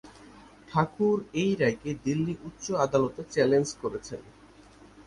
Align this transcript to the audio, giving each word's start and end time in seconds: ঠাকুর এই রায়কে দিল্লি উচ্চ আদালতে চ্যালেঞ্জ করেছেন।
ঠাকুর 0.67 1.17
এই 1.33 1.51
রায়কে 1.55 1.91
দিল্লি 2.05 2.33
উচ্চ 2.43 2.65
আদালতে 2.85 3.21
চ্যালেঞ্জ 3.31 3.67
করেছেন। 3.81 4.21